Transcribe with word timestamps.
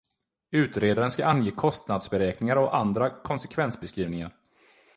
Utredaren 0.51 1.11
ska 1.11 1.25
ange 1.25 1.51
kostnadsberäkningar 1.51 2.55
och 2.55 2.75
andra 2.77 3.09
konsekvensbeskrivningar. 3.23 4.35